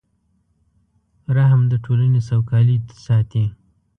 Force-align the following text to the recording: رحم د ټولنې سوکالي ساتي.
رحم 1.35 1.61
د 1.71 1.73
ټولنې 1.85 2.19
سوکالي 2.29 2.77
ساتي. 3.05 3.45